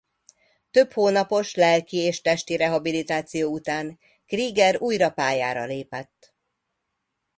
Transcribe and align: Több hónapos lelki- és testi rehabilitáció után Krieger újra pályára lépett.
Több 0.71 0.91
hónapos 0.91 1.55
lelki- 1.55 1.97
és 1.97 2.21
testi 2.21 2.55
rehabilitáció 2.55 3.51
után 3.51 3.99
Krieger 4.25 4.77
újra 4.81 5.09
pályára 5.09 5.65
lépett. 5.65 6.35